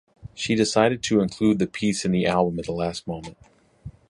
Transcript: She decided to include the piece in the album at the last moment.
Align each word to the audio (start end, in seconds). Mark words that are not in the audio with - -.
She 0.33 0.55
decided 0.55 1.03
to 1.03 1.21
include 1.21 1.59
the 1.59 1.67
piece 1.67 2.05
in 2.05 2.11
the 2.11 2.25
album 2.25 2.57
at 2.57 2.65
the 2.65 2.71
last 2.71 3.05
moment. 3.05 3.37